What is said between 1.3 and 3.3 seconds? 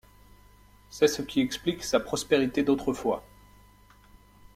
explique sa prospérité d'autrefois.